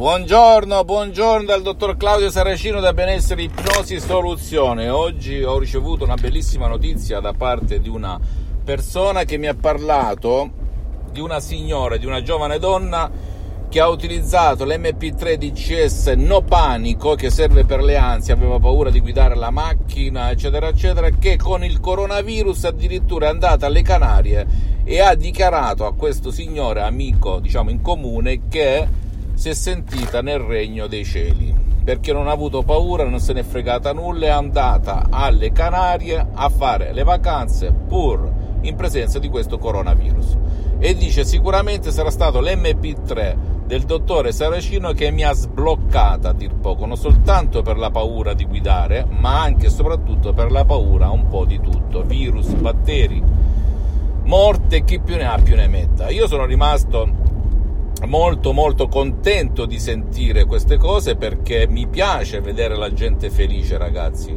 Buongiorno, 0.00 0.82
buongiorno 0.82 1.44
dal 1.44 1.60
dottor 1.60 1.98
Claudio 1.98 2.30
Saracino 2.30 2.80
da 2.80 2.94
Benessere 2.94 3.42
Ipnosi 3.42 4.00
Soluzione. 4.00 4.88
Oggi 4.88 5.42
ho 5.42 5.58
ricevuto 5.58 6.04
una 6.04 6.14
bellissima 6.14 6.68
notizia 6.68 7.20
da 7.20 7.34
parte 7.34 7.80
di 7.80 7.90
una 7.90 8.18
persona 8.64 9.24
che 9.24 9.36
mi 9.36 9.46
ha 9.46 9.54
parlato 9.54 10.50
di 11.12 11.20
una 11.20 11.38
signora, 11.38 11.98
di 11.98 12.06
una 12.06 12.22
giovane 12.22 12.58
donna 12.58 13.10
che 13.68 13.78
ha 13.78 13.88
utilizzato 13.88 14.64
l'MP3 14.64 15.34
DCS 15.34 16.14
No 16.16 16.40
Panico 16.40 17.14
che 17.14 17.28
serve 17.28 17.66
per 17.66 17.82
le 17.82 17.98
ansie, 17.98 18.32
aveva 18.32 18.58
paura 18.58 18.88
di 18.88 19.00
guidare 19.00 19.34
la 19.34 19.50
macchina, 19.50 20.30
eccetera, 20.30 20.68
eccetera, 20.68 21.10
che 21.10 21.36
con 21.36 21.62
il 21.62 21.78
coronavirus 21.78 22.64
addirittura 22.64 23.26
è 23.26 23.28
andata 23.28 23.66
alle 23.66 23.82
Canarie 23.82 24.46
e 24.82 24.98
ha 24.98 25.14
dichiarato 25.14 25.84
a 25.84 25.92
questo 25.92 26.30
signore 26.30 26.80
amico, 26.80 27.38
diciamo 27.38 27.68
in 27.68 27.82
comune, 27.82 28.48
che 28.48 29.08
si 29.40 29.48
è 29.48 29.54
sentita 29.54 30.20
nel 30.20 30.38
regno 30.38 30.86
dei 30.86 31.02
cieli 31.02 31.56
perché 31.82 32.12
non 32.12 32.28
ha 32.28 32.30
avuto 32.30 32.62
paura, 32.62 33.08
non 33.08 33.20
se 33.20 33.32
ne 33.32 33.40
è 33.40 33.42
fregata 33.42 33.90
nulla, 33.94 34.26
è 34.26 34.28
andata 34.28 35.06
alle 35.08 35.50
Canarie 35.50 36.28
a 36.30 36.50
fare 36.50 36.92
le 36.92 37.04
vacanze 37.04 37.72
pur 37.72 38.30
in 38.60 38.76
presenza 38.76 39.18
di 39.18 39.30
questo 39.30 39.56
coronavirus. 39.56 40.36
E 40.78 40.94
dice 40.94 41.24
sicuramente 41.24 41.90
sarà 41.90 42.10
stato 42.10 42.42
l'MP3 42.42 43.64
del 43.64 43.84
dottore 43.84 44.32
Saracino 44.32 44.92
che 44.92 45.10
mi 45.10 45.24
ha 45.24 45.32
sbloccata 45.32 46.28
a 46.28 46.34
dir 46.34 46.56
poco, 46.56 46.84
non 46.84 46.98
soltanto 46.98 47.62
per 47.62 47.78
la 47.78 47.90
paura 47.90 48.34
di 48.34 48.44
guidare, 48.44 49.06
ma 49.08 49.40
anche 49.40 49.68
e 49.68 49.70
soprattutto 49.70 50.34
per 50.34 50.50
la 50.50 50.66
paura 50.66 51.08
un 51.08 51.28
po' 51.28 51.46
di 51.46 51.58
tutto, 51.62 52.02
virus, 52.02 52.48
batteri, 52.48 53.22
morte, 54.24 54.84
chi 54.84 55.00
più 55.00 55.16
ne 55.16 55.24
ha 55.24 55.40
più 55.42 55.56
ne 55.56 55.66
metta. 55.66 56.10
Io 56.10 56.28
sono 56.28 56.44
rimasto 56.44 57.29
molto 58.06 58.52
molto 58.52 58.88
contento 58.88 59.66
di 59.66 59.78
sentire 59.78 60.44
queste 60.44 60.76
cose 60.76 61.16
perché 61.16 61.66
mi 61.68 61.86
piace 61.86 62.40
vedere 62.40 62.76
la 62.76 62.92
gente 62.92 63.30
felice 63.30 63.76
ragazzi. 63.78 64.36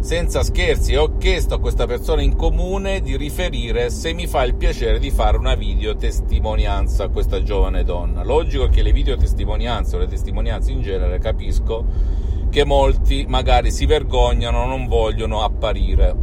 Senza 0.00 0.42
scherzi 0.42 0.96
ho 0.96 1.16
chiesto 1.16 1.54
a 1.54 1.58
questa 1.58 1.86
persona 1.86 2.20
in 2.20 2.36
comune 2.36 3.00
di 3.00 3.16
riferire 3.16 3.88
se 3.88 4.12
mi 4.12 4.26
fa 4.26 4.44
il 4.44 4.54
piacere 4.54 4.98
di 4.98 5.10
fare 5.10 5.38
una 5.38 5.54
videotestimonianza 5.54 7.04
a 7.04 7.08
questa 7.08 7.42
giovane 7.42 7.84
donna. 7.84 8.22
Logico 8.22 8.68
che 8.68 8.82
le 8.82 8.92
videotestimonianze 8.92 9.96
o 9.96 10.00
le 10.00 10.06
testimonianze 10.06 10.72
in 10.72 10.82
genere 10.82 11.18
capisco 11.18 11.86
che 12.50 12.66
molti 12.66 13.24
magari 13.26 13.70
si 13.70 13.86
vergognano 13.86 14.66
non 14.66 14.86
vogliono 14.86 15.42
apparire. 15.42 16.14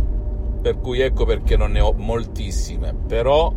Per 0.62 0.80
cui 0.80 1.00
ecco 1.00 1.26
perché 1.26 1.58
non 1.58 1.72
ne 1.72 1.80
ho 1.80 1.94
moltissime. 1.94 2.94
Però 3.08 3.52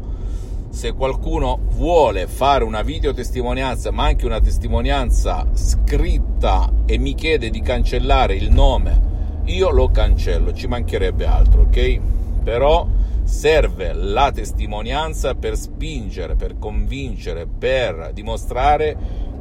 se 0.74 0.92
qualcuno 0.92 1.60
vuole 1.76 2.26
fare 2.26 2.64
una 2.64 2.82
videotestimonianza, 2.82 3.92
ma 3.92 4.06
anche 4.06 4.26
una 4.26 4.40
testimonianza 4.40 5.46
scritta 5.52 6.68
e 6.84 6.98
mi 6.98 7.14
chiede 7.14 7.48
di 7.48 7.60
cancellare 7.60 8.34
il 8.34 8.50
nome, 8.50 9.00
io 9.44 9.70
lo 9.70 9.92
cancello, 9.92 10.52
ci 10.52 10.66
mancherebbe 10.66 11.26
altro, 11.26 11.62
ok? 11.62 12.00
Però 12.42 12.88
serve 13.22 13.92
la 13.92 14.32
testimonianza 14.32 15.36
per 15.36 15.56
spingere, 15.56 16.34
per 16.34 16.58
convincere, 16.58 17.46
per 17.46 18.10
dimostrare 18.12 18.96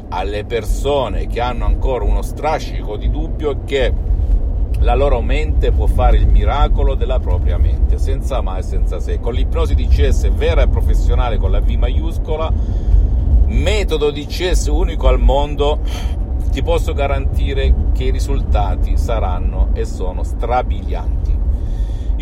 alle 0.09 0.45
persone 0.45 1.25
che 1.25 1.42
hanno 1.42 1.66
ancora 1.66 2.06
uno 2.06 2.22
strascico 2.22 2.95
di 2.95 3.09
dubbio 3.09 3.64
che 3.66 3.92
la 4.84 4.95
loro 4.95 5.22
mente 5.22 5.72
può 5.72 5.86
fare 5.88 6.17
il 6.17 6.28
miracolo 6.28 6.95
della 6.95 7.20
propria 7.20 7.58
mente, 7.58 7.98
senza 7.98 8.42
mai 8.42 8.59
e 8.59 8.64
senza 8.64 9.00
se. 9.00 9.20
Con 9.20 9.34
l'ipnosi 9.34 9.75
di 9.75 9.88
CS 9.88 10.30
vera 10.31 10.64
e 10.64 10.67
professionale 10.67 11.38
con 11.38 11.52
la 11.52 11.62
V 11.62 11.70
maiuscola, 11.70 12.52
metodo 13.45 14.12
di 14.12 14.25
CS 14.25 14.67
unico 14.67 15.08
al 15.08 15.20
mondo, 15.20 15.80
ti 16.52 16.62
posso 16.62 16.94
garantire 16.94 17.73
che 17.94 18.03
i 18.03 18.12
risultati 18.12 18.98
saranno 18.98 19.70
e 19.72 19.86
sono 19.86 20.22
strabilianti. 20.23 21.22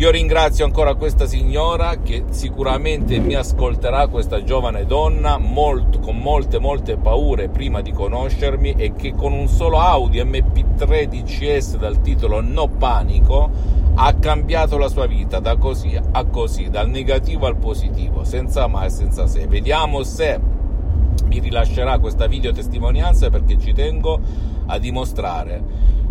Io 0.02 0.10
ringrazio 0.10 0.64
ancora 0.64 0.96
questa 0.96 1.26
signora 1.26 1.98
che 2.02 2.24
sicuramente 2.30 3.20
mi 3.20 3.34
ascolterà, 3.34 4.08
questa 4.08 4.42
giovane 4.42 4.84
donna, 4.84 5.38
molto, 5.38 6.00
con 6.00 6.16
molte 6.18 6.58
molte 6.58 6.96
paure 6.96 7.48
prima 7.48 7.82
di 7.82 7.92
conoscermi 7.92 8.72
e 8.72 8.94
che 8.94 9.12
con 9.12 9.32
un 9.32 9.46
solo 9.46 9.78
audio 9.78 10.24
MP3 10.24 11.04
DCS 11.04 11.76
dal 11.76 12.00
titolo 12.00 12.40
No 12.40 12.66
Panico 12.66 13.48
ha 13.94 14.12
cambiato 14.14 14.76
la 14.76 14.88
sua 14.88 15.06
vita 15.06 15.38
da 15.38 15.54
così 15.54 15.96
a 15.96 16.24
così, 16.24 16.68
dal 16.68 16.88
negativo 16.88 17.46
al 17.46 17.58
positivo, 17.58 18.24
senza 18.24 18.66
mai 18.66 18.86
e 18.86 18.90
senza 18.90 19.28
se. 19.28 19.46
Vediamo 19.46 20.02
se 20.02 20.36
mi 21.26 21.38
rilascerà 21.38 22.00
questa 22.00 22.26
video 22.26 22.50
testimonianza 22.50 23.30
perché 23.30 23.56
ci 23.56 23.72
tengo 23.72 24.18
a 24.66 24.78
dimostrare 24.80 25.62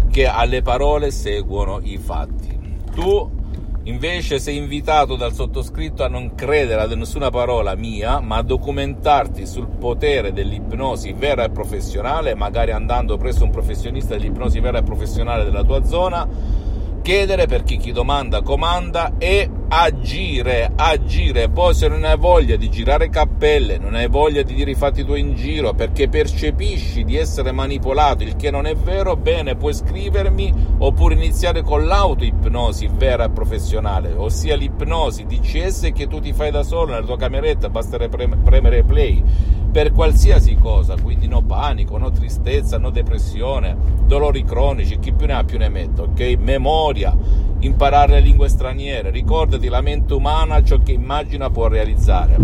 che 0.10 0.28
alle 0.28 0.62
parole 0.62 1.12
seguono 1.12 1.82
i 1.84 1.98
fatti. 1.98 2.58
Tu 2.94 3.40
Invece 3.86 4.38
sei 4.38 4.58
invitato 4.58 5.16
dal 5.16 5.34
sottoscritto 5.34 6.04
a 6.04 6.08
non 6.08 6.36
credere 6.36 6.82
ad 6.82 6.92
nessuna 6.92 7.32
parola 7.32 7.74
mia, 7.76 8.20
ma 8.20 8.38
a 8.38 8.44
documentarti 8.44 9.48
sul 9.48 9.66
potere 9.66 10.32
dell'ipnosi 10.32 11.14
vera 11.14 11.46
e 11.46 11.50
professionale, 11.50 12.36
magari 12.36 12.70
andando 12.70 13.18
presso 13.18 13.44
un 13.44 13.50
professionista 13.50 14.16
dell'ipnosi 14.16 14.60
vera 14.60 14.78
e 14.78 14.84
professionale 14.84 15.44
della 15.44 15.64
tua 15.64 15.84
zona, 15.84 16.28
chiedere 17.02 17.48
perché 17.48 17.78
chi 17.78 17.92
domanda 17.92 18.42
comanda 18.42 19.14
e 19.18 19.50
agire, 19.68 20.72
agire. 20.76 21.50
Poi 21.50 21.74
se 21.74 21.88
non 21.88 22.04
hai 22.04 22.18
voglia 22.18 22.56
di 22.56 22.70
girare 22.70 23.10
cappelle, 23.10 23.78
non 23.78 23.96
hai 23.96 24.08
voglia 24.08 24.42
di 24.42 24.54
dire 24.54 24.72
i 24.72 24.76
fatti 24.76 25.04
tuoi 25.04 25.22
in 25.22 25.36
giro 25.36 25.74
perché 25.74 26.10
percepisci 26.10 27.04
di 27.04 27.16
essere 27.16 27.52
manipolato, 27.52 28.24
il 28.24 28.36
che 28.36 28.52
non 28.52 28.66
è 28.66 28.76
vero, 28.76 29.16
bene, 29.16 29.56
puoi 29.56 29.74
scrivermi 29.74 30.54
oppure 30.80 31.16
iniziare 31.16 31.62
con 31.62 31.86
l'autoipnosi 31.86 32.90
vera 32.94 33.26
e 33.26 33.30
professionale, 33.30 34.14
ossia 34.16 34.56
l'ipnosi 34.56 35.26
DCS 35.26 35.92
che 35.94 36.08
tu 36.08 36.20
ti 36.20 36.34
fai 36.34 36.52
da 36.52 36.64
solo 36.64 36.92
nella 36.92 37.06
tua 37.06 37.18
cameretta, 37.18 37.70
basterebbe 37.70 38.28
premere 38.44 38.84
play 38.84 39.24
per 39.72 39.94
qualsiasi 39.94 40.56
cosa, 40.56 40.96
quindi 41.02 41.28
no 41.28 41.42
panico, 41.42 41.98
no 41.98 42.12
tristezza, 42.12 42.78
no 42.78 42.90
depressione, 42.90 43.76
dolori 44.06 44.44
cronici, 44.44 45.00
chi 45.00 45.14
più 45.14 45.28
ne 45.28 45.34
ha 45.34 45.44
più 45.44 45.58
ne 45.58 45.70
mette, 45.70 46.02
ok? 46.02 46.38
Memoria, 46.40 47.16
imparare 47.60 48.14
le 48.14 48.20
lingue 48.20 48.50
straniere, 48.50 49.12
ricordati 49.12 49.70
la 49.70 49.82
mente 49.82 50.14
umana 50.14 50.62
ciò 50.62 50.78
che 50.80 50.92
immagina 50.92 51.50
può 51.50 51.68
realizzare. 51.68 52.38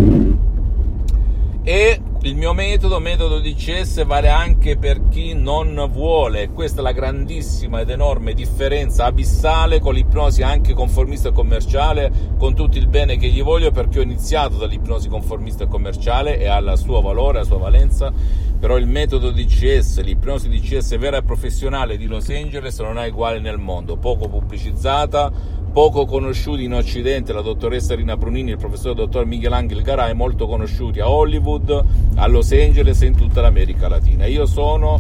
E 1.64 2.00
il 2.28 2.36
mio 2.36 2.52
metodo, 2.52 3.00
metodo 3.00 3.40
di 3.40 3.56
CS, 3.56 4.06
vale 4.06 4.28
anche 4.28 4.76
per 4.76 5.08
chi 5.08 5.34
non 5.34 5.88
vuole. 5.90 6.50
Questa 6.50 6.82
è 6.82 6.84
la 6.84 6.92
grandissima 6.92 7.80
ed 7.80 7.90
enorme 7.90 8.34
differenza 8.34 9.06
abissale 9.06 9.80
con 9.80 9.94
l'ipnosi 9.94 10.42
anche 10.42 10.74
conformista 10.74 11.30
e 11.30 11.32
commerciale, 11.32 12.12
con 12.38 12.54
tutto 12.54 12.78
il 12.78 12.88
bene 12.88 13.16
che 13.16 13.30
gli 13.30 13.42
voglio, 13.42 13.72
perché 13.72 14.00
ho 14.00 14.02
iniziato 14.02 14.58
dall'ipnosi 14.58 15.08
conformista 15.08 15.64
e 15.64 15.68
commerciale 15.68 16.38
e 16.38 16.48
ha 16.48 16.58
il 16.58 16.74
suo 16.76 17.00
valore, 17.00 17.38
la 17.40 17.46
sua 17.46 17.60
valenza. 17.60 18.12
Però 18.60 18.76
il 18.76 18.88
metodo 18.88 19.32
di 19.32 19.46
CS, 19.46 20.02
l'ipnosi 20.02 20.50
di 20.50 20.60
CS 20.60 20.98
vera 20.98 21.18
e 21.18 21.24
professionale 21.24 21.96
di 21.96 22.08
Los 22.08 22.28
Angeles 22.28 22.78
non 22.80 22.98
è 23.00 23.08
uguale 23.08 23.40
nel 23.40 23.58
mondo, 23.58 23.96
poco 23.96 24.28
pubblicizzata 24.28 25.32
poco 25.72 26.06
conosciuti 26.06 26.64
in 26.64 26.74
Occidente, 26.74 27.34
la 27.34 27.42
dottoressa 27.42 27.96
Rina 27.96 28.18
Brunini 28.18 28.50
e 28.50 28.54
il 28.54 28.60
professor 28.60 28.96
dottor 28.96 29.26
Michelangelo 29.26 29.82
Garay, 29.82 30.14
molto 30.14 30.48
conosciuti 30.48 31.00
a 31.00 31.10
Hollywood, 31.10 31.86
a 32.16 32.28
Los 32.28 32.52
Angeles 32.52 33.02
e 33.02 33.06
in 33.08 33.16
tutta 33.16 33.42
l'America 33.42 33.88
Latina. 33.88 34.26
Io 34.26 34.46
sono 34.46 35.00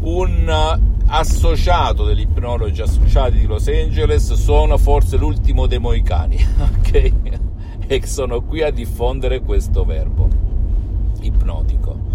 un 0.00 0.78
associato 1.06 2.04
degli 2.04 2.26
associati 2.80 3.38
di 3.38 3.46
Los 3.46 3.68
Angeles, 3.68 4.32
sono 4.34 4.78
forse 4.78 5.16
l'ultimo 5.16 5.66
dei 5.66 5.78
moicani, 5.78 6.38
ok? 6.78 7.12
E 7.86 8.06
sono 8.06 8.42
qui 8.42 8.62
a 8.62 8.70
diffondere 8.70 9.40
questo 9.40 9.84
verbo 9.84 10.28
ipnotico. 11.20 12.11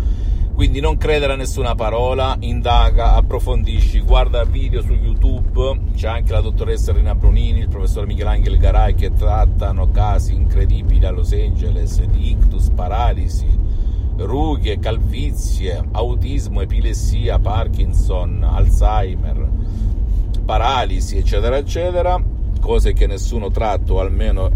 Quindi 0.57 0.79
non 0.79 0.97
credere 0.97 1.33
a 1.33 1.35
nessuna 1.35 1.75
parola, 1.75 2.35
indaga, 2.39 3.13
approfondisci, 3.13 3.99
guarda 3.99 4.43
video 4.43 4.81
su 4.81 4.91
YouTube, 4.91 5.91
c'è 5.93 6.07
anche 6.07 6.31
la 6.31 6.41
dottoressa 6.41 6.93
Rina 6.93 7.13
Brunini, 7.13 7.59
il 7.59 7.67
professor 7.67 8.07
Michelangelo 8.07 8.57
Garay 8.57 8.95
che 8.95 9.13
trattano 9.13 9.91
casi 9.91 10.33
incredibili 10.33 11.05
a 11.05 11.11
Los 11.11 11.31
Angeles 11.31 12.01
di 12.05 12.31
ictus, 12.31 12.71
paralisi, 12.71 13.47
rughe, 14.15 14.79
calvizie, 14.79 15.79
autismo, 15.91 16.61
epilessia, 16.61 17.37
Parkinson, 17.37 18.41
Alzheimer, 18.41 19.47
paralisi, 20.43 21.17
eccetera, 21.17 21.57
eccetera, 21.57 22.19
cose 22.59 22.93
che 22.93 23.05
nessuno 23.05 23.51
tratta, 23.51 23.93
o 23.93 23.99
almeno 23.99 24.49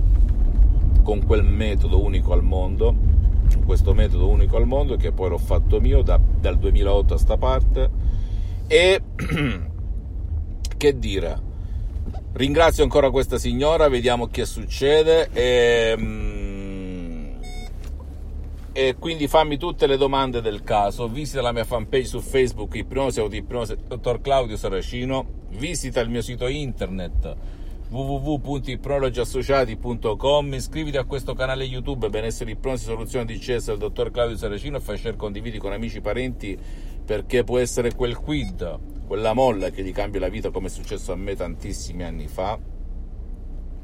con 1.04 1.24
quel 1.24 1.44
metodo 1.44 2.04
unico 2.04 2.34
al 2.34 2.42
mondo 2.42 3.20
questo 3.65 3.94
metodo 3.94 4.27
unico 4.27 4.57
al 4.57 4.65
mondo 4.65 4.95
che 4.95 5.12
poi 5.12 5.30
l'ho 5.30 5.38
fatto 5.38 5.80
mio 5.80 6.01
da, 6.01 6.19
dal 6.39 6.57
2008 6.57 7.13
a 7.13 7.18
sta 7.18 7.38
parte 7.38 7.89
e 8.68 9.01
che 10.77 11.00
dire 11.00 11.50
ringrazio 12.33 12.83
ancora 12.83 13.12
questa 13.12 13.38
signora 13.38 13.89
vediamo 13.89 14.27
che 14.27 14.45
succede 14.45 15.30
e, 15.33 15.95
mm, 15.98 17.31
e 18.74 18.95
quindi 18.98 19.27
fammi 19.27 19.57
tutte 19.57 19.86
le 19.86 19.98
domande 19.98 20.42
del 20.42 20.63
caso. 20.63 21.09
Visita 21.09 21.42
la 21.42 21.51
mia 21.51 21.65
fanpage 21.65 22.06
su 22.06 22.21
Facebook, 22.21 22.74
Ipnosi 22.75 23.19
Autoipnosi, 23.19 23.75
dottor 23.86 24.21
Claudio 24.21 24.56
Saracino. 24.56 25.39
Visita 25.50 26.00
il 26.00 26.09
mio 26.09 26.21
sito 26.21 26.48
internet 26.48 27.36
www.ipnologiassociati.com 27.92 30.54
iscriviti 30.54 30.96
a 30.96 31.04
questo 31.04 31.34
canale 31.34 31.66
YouTube 31.66 32.08
Benessere 32.08 32.52
Ipnosi 32.52 32.86
Soluzione 32.86 33.26
di 33.26 33.38
CS 33.38 33.66
del 33.66 33.80
dottor 33.80 34.12
Claudio 34.12 34.38
Saracino 34.38 34.78
e 34.78 34.80
fai 34.80 34.98
share 34.98 35.18
condividi 35.18 35.58
con 35.58 35.74
amici 35.74 35.98
e 35.98 36.02
parenti 36.02 36.58
perché 37.04 37.44
può 37.44 37.60
essere 37.60 37.94
quel 37.94 38.16
quid, 38.16 38.80
quella 39.06 39.34
molla 39.34 39.72
che 39.72 39.84
gli 39.84 39.92
cambia 39.92 40.22
la 40.22 40.30
vita 40.30 40.52
come 40.52 40.68
è 40.68 40.70
successo 40.70 41.12
a 41.12 41.18
me 41.18 41.36
tantissimi 41.36 42.04
anni 42.04 42.30
fa. 42.30 42.58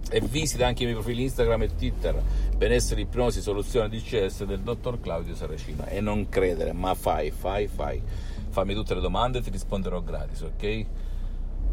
E 0.10 0.22
visita 0.22 0.66
anche 0.66 0.84
i 0.84 0.86
miei 0.86 0.98
profili 0.98 1.24
Instagram 1.24 1.64
e 1.64 1.76
Twitter 1.76 2.24
benessere 2.56 3.02
ipnosi 3.02 3.42
soluzione 3.42 3.90
DCS 3.90 4.46
del 4.46 4.62
dottor 4.62 5.02
Claudio 5.02 5.36
Saracino. 5.36 5.86
E 5.86 6.00
non 6.00 6.30
credere 6.30 6.72
ma 6.72 6.94
fai 6.94 7.30
fai 7.30 7.68
fai. 7.68 8.02
Fammi 8.48 8.74
tutte 8.74 8.96
le 8.96 9.02
domande 9.02 9.40
e 9.40 9.42
ti 9.42 9.50
risponderò 9.50 10.02
gratis 10.02 10.44
ok 10.44 10.86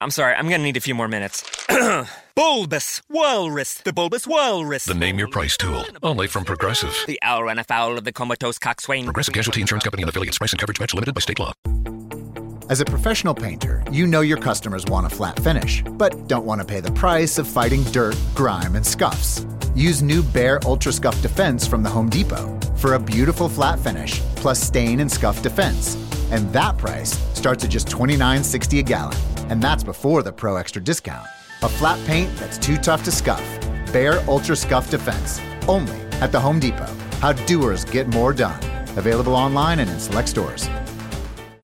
I'm 0.00 0.12
sorry, 0.12 0.34
I'm 0.34 0.48
gonna 0.48 0.62
need 0.62 0.76
a 0.76 0.80
few 0.80 0.94
more 0.94 1.08
minutes. 1.08 1.44
bulbous 2.36 3.02
Walrus, 3.10 3.74
the 3.78 3.92
Bulbous 3.92 4.28
Walrus. 4.28 4.84
The 4.84 4.94
name 4.94 5.18
your 5.18 5.26
price 5.26 5.56
tool, 5.56 5.84
only 6.04 6.28
from 6.28 6.44
Progressive. 6.44 6.96
The 7.08 7.18
owl 7.20 7.42
ran 7.44 7.58
afoul 7.58 7.98
of 7.98 8.04
the 8.04 8.12
comatose 8.12 8.58
coxswain. 8.60 9.04
Progressive 9.04 9.34
Casualty 9.34 9.60
Insurance 9.60 9.82
Company 9.82 10.04
and 10.04 10.10
affiliates. 10.10 10.38
Price 10.38 10.52
and 10.52 10.60
coverage 10.60 10.78
match 10.78 10.94
limited 10.94 11.16
by 11.16 11.20
state 11.20 11.40
law. 11.40 11.52
As 12.70 12.80
a 12.80 12.84
professional 12.84 13.34
painter, 13.34 13.82
you 13.90 14.06
know 14.06 14.20
your 14.20 14.36
customers 14.36 14.84
want 14.86 15.06
a 15.06 15.10
flat 15.10 15.36
finish, 15.40 15.82
but 15.82 16.28
don't 16.28 16.44
want 16.44 16.60
to 16.60 16.66
pay 16.66 16.78
the 16.78 16.92
price 16.92 17.38
of 17.38 17.48
fighting 17.48 17.82
dirt, 17.84 18.16
grime, 18.36 18.76
and 18.76 18.86
scuffs. 18.86 19.44
Use 19.74 20.00
new 20.00 20.22
Bare 20.22 20.60
Ultra 20.64 20.92
Scuff 20.92 21.20
Defense 21.22 21.66
from 21.66 21.82
the 21.82 21.90
Home 21.90 22.08
Depot 22.08 22.56
for 22.76 22.94
a 22.94 23.00
beautiful 23.00 23.48
flat 23.48 23.80
finish 23.80 24.20
plus 24.36 24.60
stain 24.60 25.00
and 25.00 25.10
scuff 25.10 25.42
defense. 25.42 25.96
And 26.30 26.52
that 26.52 26.78
price 26.78 27.18
starts 27.34 27.64
at 27.64 27.70
just 27.70 27.88
$29.60 27.88 28.78
a 28.78 28.82
gallon. 28.82 29.16
And 29.48 29.62
that's 29.62 29.84
before 29.84 30.22
the 30.22 30.32
Pro 30.32 30.56
Extra 30.56 30.82
discount. 30.82 31.26
A 31.62 31.68
flat 31.68 32.04
paint 32.06 32.34
that's 32.36 32.58
too 32.58 32.76
tough 32.76 33.02
to 33.04 33.12
scuff. 33.12 33.44
Bare 33.92 34.20
Ultra 34.28 34.56
Scuff 34.56 34.90
Defense. 34.90 35.40
Only 35.66 35.98
at 36.20 36.32
the 36.32 36.40
Home 36.40 36.58
Depot. 36.60 36.94
How 37.20 37.32
doers 37.32 37.84
get 37.84 38.08
more 38.08 38.32
done. 38.32 38.60
Available 38.96 39.34
online 39.34 39.80
and 39.80 39.90
in 39.90 39.98
select 39.98 40.28
stores. 40.28 40.68